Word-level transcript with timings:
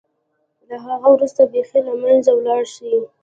له 0.69 0.75
هغه 0.85 1.07
وروسته 1.15 1.41
بېخي 1.53 1.79
له 1.87 1.93
منځه 2.03 2.31
ولاړه 2.35 2.67
شي. 2.73 2.93